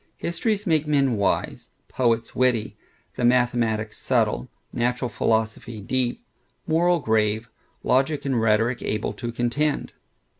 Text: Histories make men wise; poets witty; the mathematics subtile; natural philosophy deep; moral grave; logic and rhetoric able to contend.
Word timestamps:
Histories 0.17 0.65
make 0.65 0.87
men 0.87 1.15
wise; 1.15 1.69
poets 1.87 2.35
witty; 2.35 2.75
the 3.17 3.23
mathematics 3.23 3.99
subtile; 3.99 4.49
natural 4.73 5.09
philosophy 5.09 5.79
deep; 5.79 6.25
moral 6.65 6.97
grave; 6.97 7.47
logic 7.83 8.25
and 8.25 8.41
rhetoric 8.41 8.81
able 8.81 9.13
to 9.13 9.31
contend. 9.31 9.91